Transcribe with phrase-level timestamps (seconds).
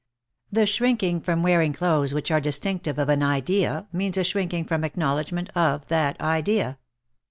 [0.51, 4.83] The shrinking from wearing clothes which are distinctive of an Idea means a shrinking from
[4.83, 6.79] acknowledgment of that Idea.